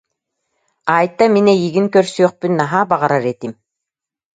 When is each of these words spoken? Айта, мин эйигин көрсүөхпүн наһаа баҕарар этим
Айта, 0.93 1.29
мин 1.37 1.51
эйигин 1.55 1.91
көрсүөхпүн 1.97 2.59
наһаа 2.61 2.83
баҕарар 2.91 3.25
этим 3.33 3.51